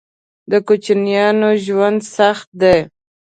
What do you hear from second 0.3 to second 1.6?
_د کوچيانو